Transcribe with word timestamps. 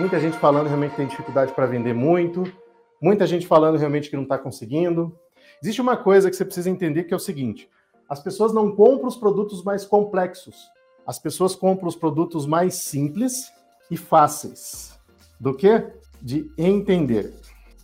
muita 0.00 0.18
gente 0.18 0.38
falando 0.38 0.66
realmente 0.66 0.92
que 0.92 0.96
tem 0.96 1.06
dificuldade 1.06 1.52
para 1.52 1.66
vender 1.66 1.92
muito, 1.92 2.50
muita 3.00 3.26
gente 3.26 3.46
falando 3.46 3.76
realmente 3.76 4.08
que 4.08 4.16
não 4.16 4.22
está 4.22 4.38
conseguindo. 4.38 5.14
Existe 5.62 5.82
uma 5.82 5.94
coisa 5.94 6.30
que 6.30 6.36
você 6.36 6.44
precisa 6.44 6.70
entender 6.70 7.04
que 7.04 7.12
é 7.12 7.16
o 7.16 7.20
seguinte: 7.20 7.68
as 8.08 8.18
pessoas 8.22 8.54
não 8.54 8.74
compram 8.74 9.08
os 9.08 9.16
produtos 9.16 9.62
mais 9.62 9.84
complexos, 9.84 10.70
as 11.06 11.18
pessoas 11.18 11.54
compram 11.54 11.86
os 11.86 11.96
produtos 11.96 12.46
mais 12.46 12.76
simples 12.76 13.52
e 13.90 13.96
fáceis. 13.96 14.98
Do 15.38 15.54
que? 15.54 15.84
De 16.20 16.50
entender. 16.56 17.34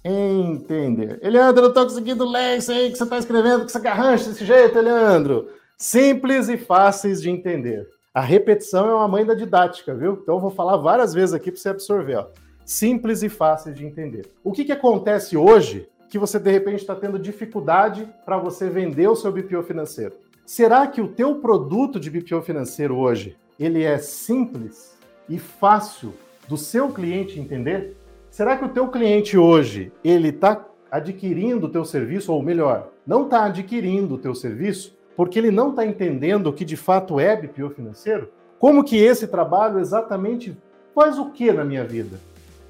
Entender. 0.03 1.19
Eliandro, 1.23 1.59
eu 1.59 1.62
não 1.64 1.69
estou 1.69 1.85
conseguindo 1.85 2.25
ler 2.27 2.59
isso 2.59 2.73
aí 2.73 2.91
que 2.91 2.96
você 2.96 3.05
está 3.05 3.19
escrevendo 3.19 3.61
com 3.61 3.67
essa 3.67 3.80
garrancha 3.80 4.30
desse 4.30 4.45
jeito, 4.45 4.79
Eliandro. 4.79 5.48
Simples 5.77 6.48
e 6.48 6.57
fáceis 6.57 7.21
de 7.21 7.29
entender. 7.29 7.87
A 8.17 8.23
repetição 8.23 8.89
é 8.89 8.95
uma 8.95 9.07
mãe 9.07 9.27
da 9.27 9.35
didática, 9.35 9.95
viu? 9.95 10.14
Então 10.23 10.37
eu 10.37 10.41
vou 10.41 10.51
falar 10.51 10.79
várias 10.79 11.12
vezes 11.12 11.35
aqui 11.35 11.53
para 11.53 11.61
você 11.61 11.68
absorver. 11.68 12.17
Ó. 12.17 12.27
Simples 12.64 13.23
e 13.23 13.29
fáceis 13.29 13.77
de 13.77 13.85
entender. 13.85 14.27
O 14.43 14.53
que, 14.53 14.64
que 14.64 14.73
acontece 14.73 15.36
hoje 15.36 15.86
que 16.09 16.18
você 16.18 16.39
de 16.39 16.50
repente 16.50 16.81
está 16.81 16.95
tendo 16.95 17.18
dificuldade 17.18 18.09
para 18.25 18.39
você 18.39 18.71
vender 18.71 19.07
o 19.07 19.14
seu 19.14 19.31
BPO 19.31 19.63
financeiro? 19.64 20.14
Será 20.46 20.87
que 20.87 21.03
o 21.03 21.09
teu 21.09 21.35
produto 21.40 22.00
de 22.00 22.11
BPO 22.11 22.40
financeiro 22.40 22.96
hoje 22.96 23.37
ele 23.61 23.82
é 23.82 23.99
simples 23.99 24.96
e 25.29 25.39
fácil 25.39 26.14
do 26.48 26.57
seu 26.57 26.89
cliente 26.89 27.39
entender? 27.39 27.98
Será 28.31 28.57
que 28.57 28.64
o 28.64 28.71
teu 28.71 28.89
cliente 28.89 29.37
hoje 29.37 29.93
ele 30.03 30.29
está 30.29 30.64
adquirindo 30.90 31.67
o 31.67 31.71
teu 31.71 31.85
serviço 31.85 32.33
ou 32.33 32.42
melhor, 32.42 32.92
não 33.06 33.25
está 33.25 33.45
adquirindo 33.45 34.14
o 34.14 34.19
teu 34.19 34.34
serviço 34.34 34.95
porque 35.16 35.38
ele 35.38 35.50
não 35.50 35.70
está 35.70 35.84
entendendo 35.84 36.48
o 36.48 36.52
que 36.52 36.64
de 36.64 36.77
fato 36.77 37.19
é 37.19 37.34
BPO 37.34 37.70
financeiro? 37.70 38.30
Como 38.58 38.84
que 38.84 38.97
esse 38.97 39.27
trabalho 39.27 39.80
exatamente 39.80 40.56
faz 40.94 41.19
o 41.19 41.30
que 41.30 41.50
na 41.50 41.64
minha 41.64 41.84
vida? 41.84 42.20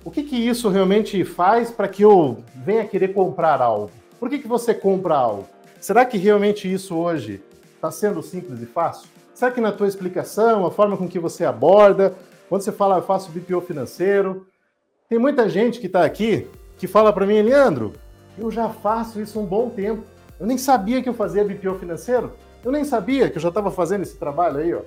O 0.04 0.10
que, 0.10 0.22
que 0.22 0.36
isso 0.36 0.68
realmente 0.68 1.24
faz 1.24 1.70
para 1.70 1.88
que 1.88 2.02
eu 2.02 2.44
venha 2.64 2.86
querer 2.86 3.12
comprar 3.12 3.60
algo? 3.60 3.90
Por 4.20 4.30
que, 4.30 4.38
que 4.38 4.46
você 4.46 4.72
compra 4.72 5.16
algo? 5.16 5.46
Será 5.80 6.04
que 6.04 6.16
realmente 6.16 6.72
isso 6.72 6.96
hoje 6.96 7.42
está 7.74 7.90
sendo 7.90 8.22
simples 8.22 8.62
e 8.62 8.66
fácil? 8.66 9.08
Será 9.34 9.50
que 9.50 9.60
na 9.60 9.72
tua 9.72 9.88
explicação, 9.88 10.64
a 10.64 10.70
forma 10.70 10.96
com 10.96 11.08
que 11.08 11.18
você 11.18 11.44
aborda, 11.44 12.14
quando 12.48 12.62
você 12.62 12.72
fala, 12.72 12.98
eu 12.98 13.02
faço 13.02 13.30
BPO 13.32 13.60
financeiro, 13.60 14.46
tem 15.08 15.18
muita 15.18 15.48
gente 15.48 15.80
que 15.80 15.86
está 15.86 16.04
aqui 16.04 16.48
que 16.78 16.86
fala 16.86 17.12
para 17.12 17.26
mim, 17.26 17.42
Leandro, 17.42 17.92
eu 18.38 18.50
já 18.50 18.68
faço 18.68 19.20
isso 19.20 19.40
um 19.40 19.44
bom 19.44 19.70
tempo. 19.70 20.02
Eu 20.38 20.46
nem 20.46 20.58
sabia 20.58 21.02
que 21.02 21.08
eu 21.08 21.14
fazia 21.14 21.44
BPO 21.44 21.74
financeiro. 21.76 22.32
Eu 22.64 22.70
nem 22.70 22.84
sabia 22.84 23.30
que 23.30 23.38
eu 23.38 23.42
já 23.42 23.48
estava 23.48 23.70
fazendo 23.70 24.02
esse 24.02 24.16
trabalho 24.16 24.58
aí, 24.58 24.74
ó. 24.74 24.80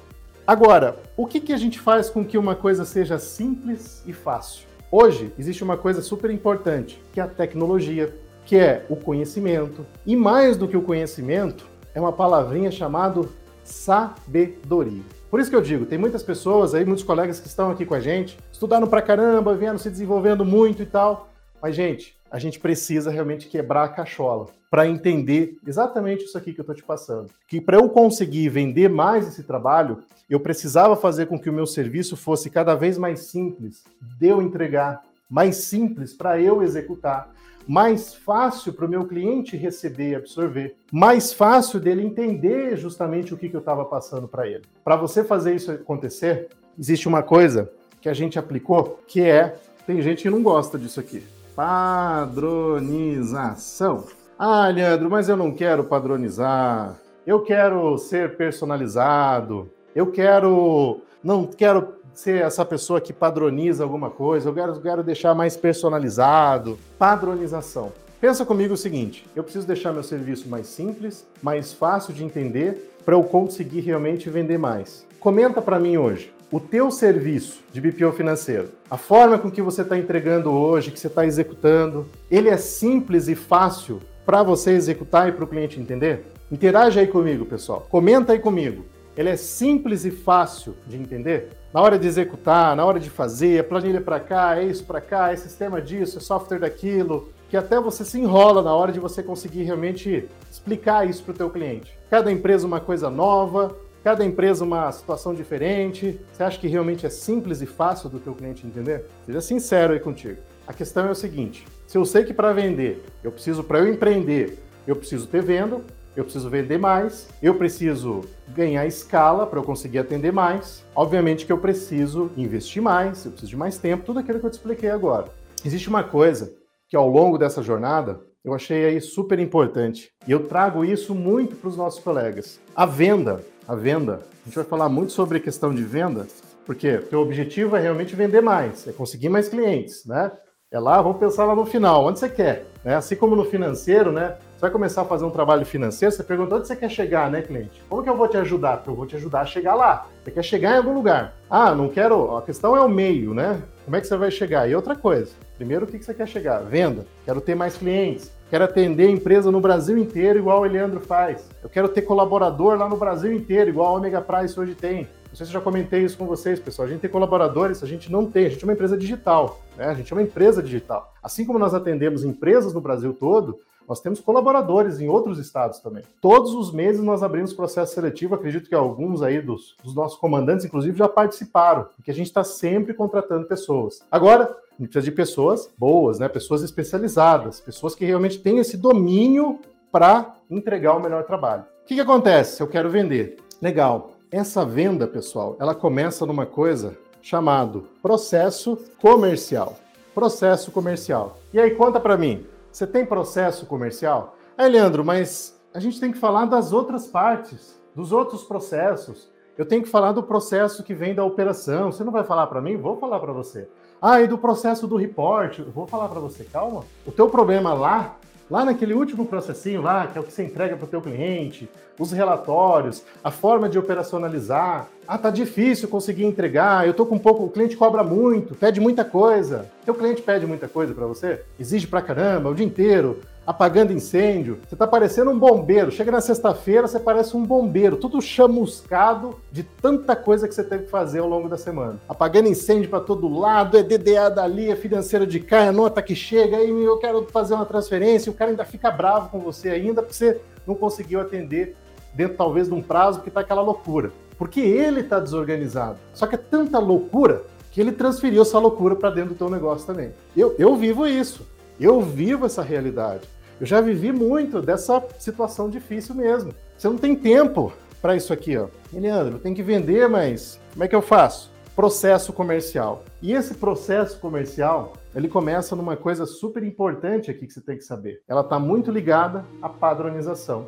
Agora, 0.45 0.97
o 1.16 1.25
que, 1.25 1.39
que 1.39 1.53
a 1.53 1.58
gente 1.58 1.80
faz 1.80 2.09
com 2.09 2.25
que 2.25 2.38
uma 2.38 2.56
coisa 2.56 2.83
seja 2.83 3.19
simples 3.19 4.03
e 4.06 4.14
fácil? 4.14 4.67
Hoje 4.91 5.31
existe 5.38 5.64
uma 5.64 5.78
coisa 5.78 6.02
super 6.02 6.31
importante, 6.31 7.02
que 7.14 7.19
é 7.19 7.23
a 7.23 7.28
tecnologia, 7.28 8.16
que 8.45 8.58
é 8.58 8.86
o 8.89 8.95
conhecimento. 8.95 9.86
E 10.06 10.16
mais 10.16 10.58
do 10.58 10.67
que 10.67 10.75
o 10.75 10.81
conhecimento, 10.81 11.66
é 11.94 12.02
uma 12.02 12.11
palavrinha 12.11 12.72
chamada 12.72 13.22
sabedoria. 13.63 15.03
Por 15.30 15.39
isso 15.39 15.50
que 15.50 15.56
eu 15.56 15.61
digo, 15.61 15.86
tem 15.86 16.00
muitas 16.00 16.23
pessoas 16.23 16.73
aí, 16.73 16.84
muitos 16.84 17.03
colegas 17.03 17.39
que 17.39 17.47
estão 17.47 17.69
aqui 17.69 17.86
com 17.86 17.94
a 17.94 18.00
gente, 18.00 18.38
estudaram 18.52 18.88
pra 18.88 19.02
caramba, 19.02 19.56
vieram 19.56 19.78
se 19.78 19.89
desenvolvendo 19.89 20.44
muito 20.44 20.81
e 20.81 20.86
tal. 20.88 21.30
Mas, 21.61 21.75
gente, 21.75 22.19
a 22.31 22.38
gente 22.38 22.59
precisa 22.59 23.09
realmente 23.09 23.47
quebrar 23.47 23.83
a 23.83 23.89
cachola 23.89 24.47
para 24.69 24.88
entender 24.88 25.58
exatamente 25.66 26.25
isso 26.25 26.38
aqui 26.38 26.53
que 26.53 26.59
eu 26.59 26.63
estou 26.63 26.75
te 26.75 26.83
passando. 26.83 27.30
Que 27.47 27.59
para 27.59 27.77
eu 27.77 27.89
conseguir 27.89 28.49
vender 28.49 28.89
mais 28.89 29.27
esse 29.27 29.44
trabalho, 29.44 30.03
eu 30.30 30.39
precisava 30.39 30.95
fazer 30.95 31.25
com 31.25 31.39
que 31.39 31.50
o 31.50 31.53
meu 31.53 31.66
serviço 31.66 32.16
fosse 32.16 32.50
cada 32.50 32.75
vez 32.75 32.97
mais 32.97 33.22
simples 33.22 33.83
de 34.19 34.27
eu 34.27 34.41
entregar, 34.41 35.02
mais 35.30 35.57
simples 35.57 36.13
para 36.13 36.39
eu 36.39 36.61
executar, 36.61 37.31
mais 37.67 38.13
fácil 38.13 38.73
para 38.73 38.85
o 38.85 38.89
meu 38.89 39.05
cliente 39.05 39.57
receber 39.57 40.11
e 40.11 40.16
absorver, 40.16 40.75
mais 40.91 41.34
fácil 41.34 41.79
dele 41.79 42.03
entender 42.03 42.78
justamente 42.78 43.34
o 43.34 43.38
que, 43.38 43.50
que 43.50 43.56
eu 43.56 43.59
estava 43.59 43.85
passando 43.85 44.28
para 44.28 44.47
ele. 44.47 44.63
Para 44.84 44.96
você 44.96 45.23
fazer 45.23 45.56
isso 45.56 45.72
acontecer, 45.72 46.50
existe 46.78 47.07
uma 47.07 47.23
coisa 47.23 47.72
que 48.01 48.09
a 48.09 48.13
gente 48.13 48.38
aplicou 48.38 49.00
que 49.07 49.22
é 49.22 49.56
tem 49.85 50.01
gente 50.01 50.22
que 50.22 50.29
não 50.29 50.44
gosta 50.44 50.78
disso 50.78 51.00
aqui 51.00 51.23
Padronização. 51.59 54.06
Ah, 54.38 54.70
Leandro, 54.70 55.09
mas 55.09 55.28
eu 55.28 55.36
não 55.36 55.52
quero 55.52 55.84
padronizar. 55.84 56.97
Eu 57.28 57.42
quero 57.42 57.97
ser 57.97 58.38
personalizado. 58.38 59.70
Eu 59.94 60.09
quero. 60.09 61.02
Não 61.22 61.46
quero 61.46 61.96
ser 62.14 62.44
essa 62.44 62.64
pessoa 62.64 63.02
que 63.02 63.12
padroniza 63.12 63.84
alguma 63.84 64.09
coisa. 64.09 64.47
Eu 64.47 64.53
quero, 64.53 64.80
quero 64.80 65.03
deixar 65.03 65.36
mais 65.36 65.58
personalizado. 65.58 66.80
Padronização. 66.97 67.91
Pensa 68.22 68.46
comigo 68.46 68.76
o 68.76 68.78
seguinte: 68.78 69.28
eu 69.36 69.44
preciso 69.44 69.68
deixar 69.68 69.91
meu 69.91 70.03
serviço 70.03 70.47
mais 70.47 70.66
simples, 70.66 71.28
mais 71.44 71.74
fácil 71.74 72.14
de 72.14 72.24
entender, 72.24 72.96
para 73.03 73.16
eu 73.16 73.24
conseguir 73.24 73.81
realmente 73.81 74.30
vender 74.30 74.58
mais. 74.58 75.06
Comenta 75.20 75.62
para 75.62 75.78
mim 75.78 75.97
hoje 75.97 76.31
o 76.51 76.59
teu 76.59 76.89
serviço 76.89 77.59
de 77.71 77.79
BPO 77.79 78.11
financeiro, 78.11 78.69
a 78.89 78.97
forma 78.97 79.37
com 79.37 79.51
que 79.51 79.61
você 79.61 79.83
está 79.83 79.97
entregando 79.97 80.51
hoje, 80.51 80.89
que 80.89 80.99
você 80.99 81.07
está 81.07 81.25
executando, 81.25 82.07
ele 82.29 82.49
é 82.49 82.57
simples 82.57 83.27
e 83.27 83.35
fácil 83.35 84.01
para 84.25 84.41
você 84.41 84.71
executar 84.71 85.29
e 85.29 85.31
para 85.31 85.43
o 85.43 85.47
cliente 85.47 85.79
entender? 85.79 86.25
Interage 86.51 86.99
aí 86.99 87.07
comigo, 87.07 87.45
pessoal. 87.45 87.85
Comenta 87.89 88.33
aí 88.33 88.39
comigo. 88.39 88.83
Ele 89.15 89.29
é 89.29 89.35
simples 89.35 90.05
e 90.05 90.11
fácil 90.11 90.75
de 90.87 90.97
entender? 90.97 91.49
Na 91.71 91.81
hora 91.81 91.99
de 91.99 92.07
executar, 92.07 92.75
na 92.75 92.83
hora 92.83 92.99
de 92.99 93.09
fazer, 93.09 93.59
é 93.59 93.63
planilha 93.63 94.01
para 94.01 94.19
cá, 94.19 94.57
é 94.57 94.63
isso 94.63 94.83
para 94.85 95.01
cá, 95.01 95.31
é 95.31 95.35
sistema 95.35 95.79
disso, 95.79 96.17
é 96.17 96.21
software 96.21 96.59
daquilo, 96.59 97.29
que 97.49 97.57
até 97.57 97.79
você 97.79 98.03
se 98.03 98.19
enrola 98.19 98.63
na 98.63 98.73
hora 98.73 98.91
de 98.91 98.99
você 98.99 99.21
conseguir 99.21 99.63
realmente 99.63 100.27
explicar 100.49 101.07
isso 101.07 101.23
para 101.23 101.33
o 101.33 101.37
teu 101.37 101.49
cliente. 101.49 101.95
Cada 102.09 102.31
empresa 102.31 102.66
uma 102.66 102.79
coisa 102.79 103.09
nova, 103.09 103.75
Cada 104.03 104.23
empresa 104.23 104.63
uma 104.63 104.91
situação 104.91 105.33
diferente. 105.33 106.19
Você 106.31 106.43
acha 106.43 106.59
que 106.59 106.67
realmente 106.67 107.05
é 107.05 107.09
simples 107.09 107.61
e 107.61 107.65
fácil 107.65 108.09
do 108.09 108.19
teu 108.19 108.33
cliente 108.33 108.65
entender? 108.65 109.05
Seja 109.25 109.41
sincero 109.41 109.93
aí 109.93 109.99
contigo. 109.99 110.37
A 110.65 110.73
questão 110.73 111.07
é 111.07 111.11
o 111.11 111.15
seguinte: 111.15 111.65
se 111.85 111.97
eu 111.97 112.05
sei 112.05 112.23
que 112.23 112.33
para 112.33 112.53
vender, 112.53 113.03
eu 113.23 113.31
preciso 113.31 113.63
para 113.63 113.79
eu 113.79 113.91
empreender, 113.91 114.57
eu 114.87 114.95
preciso 114.95 115.27
ter 115.27 115.41
venda, 115.41 115.81
eu 116.15 116.23
preciso 116.23 116.49
vender 116.49 116.77
mais, 116.77 117.27
eu 117.41 117.55
preciso 117.55 118.21
ganhar 118.47 118.85
escala 118.85 119.45
para 119.45 119.59
eu 119.59 119.63
conseguir 119.63 119.99
atender 119.99 120.31
mais. 120.31 120.83
Obviamente 120.95 121.45
que 121.45 121.51
eu 121.51 121.57
preciso 121.57 122.31
investir 122.37 122.81
mais, 122.81 123.25
eu 123.25 123.31
preciso 123.31 123.49
de 123.49 123.57
mais 123.57 123.77
tempo, 123.77 124.05
tudo 124.05 124.19
aquilo 124.19 124.39
que 124.39 124.45
eu 124.45 124.49
te 124.49 124.53
expliquei 124.53 124.89
agora. 124.89 125.25
Existe 125.66 125.89
uma 125.89 126.03
coisa 126.03 126.53
que 126.87 126.95
ao 126.95 127.09
longo 127.09 127.37
dessa 127.37 127.61
jornada 127.61 128.21
eu 128.43 128.53
achei 128.53 128.85
aí 128.85 129.01
super 129.01 129.37
importante 129.39 130.09
e 130.25 130.31
eu 130.31 130.47
trago 130.47 130.85
isso 130.85 131.13
muito 131.13 131.55
para 131.55 131.69
os 131.69 131.75
nossos 131.75 132.01
colegas. 132.01 132.59
A 132.75 132.85
venda 132.85 133.43
a 133.69 133.75
venda. 133.75 134.22
A 134.41 134.46
gente 134.46 134.56
vai 134.56 134.66
falar 134.66 134.90
muito 134.90 135.12
sobre 135.12 135.38
a 135.38 135.40
questão 135.40 135.74
de 135.74 135.84
venda, 135.84 136.25
porque 136.66 136.96
o 136.96 137.03
teu 137.03 137.19
objetivo 137.19 137.75
é 137.75 137.80
realmente 137.80 138.16
vender 138.16 138.41
mais, 138.41 138.88
é 138.88 138.91
conseguir 138.91 139.30
mais 139.30 139.47
clientes, 139.47 140.03
né? 140.07 140.31
É 140.72 140.80
lá, 140.80 141.00
vamos 141.00 141.19
pensar 141.19 141.46
lá 141.46 141.56
no 141.56 141.68
final, 141.68 142.03
onde 142.06 142.18
você 142.18 142.29
quer. 142.29 142.66
Né? 142.84 142.96
Assim 142.96 143.16
como 143.16 143.35
no 143.35 143.46
financeiro, 143.46 144.12
né? 144.12 144.38
Você 144.59 144.64
vai 144.64 144.72
começar 144.72 145.03
a 145.03 145.06
fazer 145.06 145.24
um 145.24 145.30
trabalho 145.30 145.66
financeiro, 145.66 146.14
você 146.14 146.22
pergunta 146.22 146.56
onde 146.56 146.68
você 146.68 146.75
quer 146.75 146.90
chegar, 146.90 147.31
né, 147.31 147.42
cliente? 147.42 147.81
Como 147.88 148.03
que 148.03 148.09
eu 148.09 148.18
vou 148.18 148.28
te 148.28 148.36
ajudar? 148.36 148.75
Porque 148.75 148.90
eu 148.90 148.96
vou 148.96 149.06
te 149.06 149.16
ajudar 149.16 149.40
a 149.40 149.46
chegar 149.46 149.74
lá. 149.74 150.06
Você 150.22 150.31
quer 150.31 150.44
chegar 150.44 150.74
em 150.74 150.78
algum 150.80 150.94
lugar. 150.94 151.34
Ah, 151.50 151.74
não 151.74 151.88
quero. 151.88 152.36
A 152.36 152.42
questão 152.42 152.75
é 152.75 152.81
o 152.81 152.90
meio, 152.90 153.34
né? 153.34 153.62
Como 153.86 153.96
é 153.96 154.02
que 154.02 154.08
você 154.08 154.18
vai 154.18 154.30
chegar? 154.30 154.70
E 154.70 154.75
outra 154.75 154.97
coisa. 154.97 155.31
Primeiro, 155.56 155.86
o 155.86 155.88
que 155.88 156.03
você 156.03 156.14
quer 156.14 156.28
chegar? 156.28 156.59
Venda. 156.59 157.06
Quero 157.24 157.40
ter 157.40 157.56
mais 157.56 157.78
clientes. 157.78 158.34
Quero 158.50 158.66
atender 158.66 159.09
empresa 159.09 159.50
no 159.50 159.62
Brasil 159.62 159.97
inteiro, 159.97 160.40
igual 160.40 160.59
o 160.59 160.66
Eliandro 160.66 161.00
faz. 161.00 161.47
Eu 161.64 161.70
quero 161.70 161.88
ter 161.88 162.02
colaborador 162.02 162.78
lá 162.78 162.90
no 162.90 162.97
Brasil 162.97 163.31
inteiro, 163.31 163.70
igual 163.70 163.96
a 163.96 163.97
Omega 163.97 164.20
Price 164.20 164.59
hoje 164.59 164.76
tem. 164.76 165.08
Não 165.29 165.35
sei 165.35 165.45
se 165.45 165.51
eu 165.51 165.59
já 165.59 165.62
comentei 165.62 166.03
isso 166.03 166.17
com 166.17 166.25
vocês, 166.25 166.59
pessoal. 166.59 166.88
A 166.88 166.91
gente 166.91 167.01
tem 167.01 167.09
colaboradores, 167.09 167.84
a 167.84 167.87
gente 167.87 168.11
não 168.11 168.26
tem. 168.26 168.47
A 168.47 168.49
gente 168.49 168.64
é 168.64 168.67
uma 168.67 168.73
empresa 168.73 168.97
digital. 168.97 169.61
Né? 169.78 169.85
A 169.85 169.93
gente 169.93 170.11
é 170.11 170.16
uma 170.16 170.23
empresa 170.23 170.61
digital. 170.61 171.14
Assim 171.22 171.46
como 171.46 171.59
nós 171.59 171.73
atendemos 171.73 172.23
empresas 172.23 172.73
no 172.73 172.81
Brasil 172.81 173.14
todo, 173.14 173.59
nós 173.87 174.02
temos 174.02 174.20
colaboradores 174.20 174.99
em 174.99 175.08
outros 175.08 175.40
estados 175.40 175.79
também. 175.79 176.03
Todos 176.22 176.53
os 176.53 176.72
meses 176.72 177.02
nós 177.02 177.23
abrimos 177.23 177.53
processo 177.53 177.93
seletivo. 177.93 178.35
Acredito 178.35 178.67
que 178.67 178.76
alguns 178.76 179.22
aí 179.22 179.41
dos, 179.41 179.76
dos 179.84 179.96
nossos 179.96 180.17
comandantes, 180.20 180.66
inclusive, 180.66 180.97
já 180.97 181.08
participaram, 181.08 181.87
porque 181.96 182.11
a 182.11 182.14
gente 182.14 182.28
está 182.28 182.43
sempre 182.43 182.93
contratando 182.93 183.47
pessoas. 183.47 184.02
Agora, 184.11 184.55
gente 184.79 184.91
precisa 184.91 185.02
de 185.02 185.11
pessoas 185.11 185.70
boas, 185.78 186.20
né? 186.20 186.29
Pessoas 186.29 186.64
especializadas, 186.64 187.59
pessoas 187.59 187.93
que 187.93 188.05
realmente 188.05 188.40
têm 188.40 188.59
esse 188.59 188.78
domínio 188.78 189.59
para 189.91 190.35
entregar 190.49 190.96
o 190.96 191.02
melhor 191.02 191.23
trabalho. 191.26 191.64
O 191.84 191.85
que, 191.85 191.96
que 191.96 192.02
acontece 192.02 192.61
eu 192.61 192.67
quero 192.67 192.90
vender? 192.90 193.37
Legal. 193.61 194.14
Essa 194.31 194.64
venda, 194.64 195.08
pessoal, 195.08 195.55
ela 195.59 195.73
começa 195.73 196.23
numa 196.23 196.46
coisa 196.46 196.96
chamado 197.20 197.87
processo 197.99 198.78
comercial. 199.02 199.76
Processo 200.14 200.72
comercial. 200.72 201.40
E 201.52 201.59
aí 201.59 201.72
conta 201.72 201.99
para 201.99 202.16
mim, 202.16 202.46
você 202.72 202.85
tem 202.85 203.03
processo 203.03 203.66
comercial? 203.66 204.35
Aí, 204.55 204.70
Leandro, 204.70 205.03
mas 205.03 205.59
a 205.73 205.79
gente 205.79 205.99
tem 205.99 206.11
que 206.11 206.20
falar 206.20 206.46
das 206.46 206.72
outras 206.72 207.08
partes, 207.08 207.81
dos 207.96 208.11
outros 208.11 208.43
processos. 208.43 209.28
Eu 209.58 209.66
tenho 209.66 209.81
que 209.81 209.90
falar 209.90 210.11
do 210.11 210.22
processo 210.22 210.84
que 210.84 210.93
vem 210.93 211.16
da 211.16 211.23
operação. 211.23 211.91
Você 211.91 212.03
não 212.03 212.11
vai 212.11 212.23
falar 212.23 212.46
para 212.46 212.61
mim? 212.61 212.78
Vou 212.78 212.97
falar 212.97 213.20
para 213.20 213.34
você. 213.34 213.67
Ah, 213.99 214.22
e 214.22 214.28
do 214.28 214.37
processo 214.37 214.85
do 214.85 214.96
report? 214.96 215.59
Vou 215.73 215.87
falar 215.87 216.08
para 216.08 216.20
você. 216.20 216.43
Calma. 216.43 216.85
O 217.03 217.11
teu 217.11 217.29
problema 217.29 217.73
lá 217.73 218.16
lá 218.49 218.66
naquele 218.66 218.93
último 218.93 219.25
processinho 219.25 219.81
lá, 219.81 220.07
que 220.07 220.17
é 220.17 220.22
o 220.22 220.23
que 220.23 220.34
você 220.34 220.43
entrega 220.43 220.75
para 220.75 220.85
o 220.85 220.87
teu 220.87 221.01
cliente, 221.01 221.69
os 221.97 222.11
relatórios, 222.11 223.03
a 223.23 223.29
forma 223.29 223.69
de 223.69 223.78
operacionalizar. 223.78 224.87
Ah, 225.07 225.17
tá 225.17 225.29
difícil 225.29 225.87
conseguir 225.90 226.23
entregar, 226.25 226.87
eu 226.87 226.93
tô 226.93 227.05
com 227.05 227.17
pouco, 227.17 227.43
o 227.43 227.49
cliente 227.49 227.75
cobra 227.75 228.03
muito, 228.03 228.55
pede 228.55 228.79
muita 228.79 229.03
coisa. 229.03 229.69
Teu 229.85 229.93
cliente 229.93 230.22
pede 230.22 230.46
muita 230.46 230.67
coisa 230.67 230.93
para 230.93 231.05
você? 231.05 231.41
Exige 231.59 231.87
pra 231.87 232.01
caramba, 232.01 232.49
o 232.49 232.55
dia 232.55 232.66
inteiro 232.66 233.19
apagando 233.49 233.91
incêndio. 233.91 234.59
Você 234.69 234.75
tá 234.75 234.85
parecendo 234.85 235.31
um 235.31 235.40
bombeiro. 235.40 235.90
Chega 235.90 236.11
na 236.11 236.22
sexta-feira, 236.22 236.87
você 236.87 236.99
parece 236.99 237.35
um 237.35 237.43
bombeiro, 237.43 237.97
todo 237.97 238.22
chamuscado 238.22 239.40
de 239.51 239.63
tanta 239.63 240.16
coisa 240.16 240.47
que 240.47 240.53
você 240.53 240.63
teve 240.63 240.84
que 240.84 240.91
fazer 240.91 241.17
ao 241.17 241.28
longo 241.28 241.49
da 241.49 241.57
semana. 241.57 241.99
Apagando 242.07 242.47
incêndio 242.47 242.91
para 242.91 242.99
todo 242.99 243.28
lado, 243.28 243.75
é 243.75 243.81
DDA 243.81 244.29
dali, 244.29 244.69
é 244.69 244.75
financeiro 244.75 245.25
de 245.25 245.40
cá, 245.40 245.61
é 245.61 245.72
nota 245.72 245.99
que 245.99 246.13
chega, 246.13 246.57
aí 246.57 246.69
eu 246.69 246.99
quero 246.99 247.25
fazer 247.31 247.55
uma 247.55 247.66
transferência, 247.66 248.31
o 248.31 248.35
cara 248.35 248.51
ainda 248.51 248.63
fica 248.63 248.91
bravo 248.91 249.29
com 249.29 249.40
você 249.40 249.69
ainda 249.69 250.03
porque 250.03 250.13
você 250.13 250.40
não 250.67 250.75
conseguiu 250.75 251.19
atender 251.19 251.75
dentro 252.13 252.37
talvez 252.37 252.67
de 252.67 252.75
um 252.75 252.84
prazo 252.84 253.22
que 253.22 253.31
tá 253.31 253.40
aquela 253.40 253.63
loucura. 253.63 254.11
Porque 254.37 254.59
ele 254.59 255.02
tá 255.02 255.19
desorganizado. 255.19 255.97
Só 256.13 256.27
que 256.27 256.36
é 256.36 256.38
tanta 256.38 256.77
loucura 256.77 257.41
que 257.72 257.81
ele 257.81 257.93
transferiu 257.93 258.43
essa 258.43 258.60
loucura 258.60 258.95
para 258.95 259.10
dentro 259.10 259.31
do 259.31 259.36
teu 259.36 259.50
negócio 259.50 259.88
também. 259.88 260.12
Eu, 260.38 260.53
eu 260.60 260.75
vivo 260.75 261.07
isso. 261.07 261.48
Eu 261.79 262.00
vivo 262.01 262.45
essa 262.45 262.62
realidade. 262.62 263.22
Eu 263.60 263.65
já 263.65 263.82
vivi 263.82 264.12
muito 264.12 264.62
dessa 264.62 265.03
situação 265.17 265.70
difícil 265.70 266.15
mesmo. 266.15 266.53
Você 266.77 266.88
não 266.88 266.98
tem 266.98 267.13
tempo 267.13 267.74
para 268.01 268.15
isso 268.15 268.32
aqui, 268.32 268.56
ó. 268.58 268.67
Leandro, 268.94 269.38
tem 269.38 269.53
que 269.53 269.62
vender, 269.62 270.08
mas 270.08 270.60
como 270.72 270.86
é 270.86 270.88
que 270.88 270.96
eu 270.96 271.01
faço? 271.01 271.51
Processo 271.75 272.32
comercial. 272.32 273.03
E 273.22 273.34
esse 273.34 273.56
processo 273.56 274.17
comercial, 274.20 274.94
ele 275.13 275.27
começa 275.27 275.75
numa 275.75 275.98
coisa 275.98 276.25
super 276.25 276.63
importante 276.63 277.29
aqui 277.29 277.46
que 277.46 277.53
você 277.53 277.62
tem 277.62 277.77
que 277.77 277.84
saber. 277.84 278.22
Ela 278.27 278.41
está 278.41 278.58
muito 278.58 278.91
ligada 278.91 279.46
à 279.62 279.67
padronização. 279.67 280.67